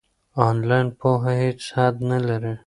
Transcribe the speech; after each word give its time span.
آنلاین 0.47 0.87
پوهه 0.99 1.33
هیڅ 1.43 1.59
حد 1.75 1.95
نلري. 2.09 2.53